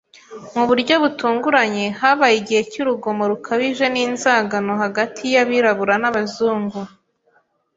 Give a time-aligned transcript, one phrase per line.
[0.55, 6.79] Mu buryo butunguranye, habaye igihe cyurugomo rukabije ninzangano hagati yabirabura n'abazungu.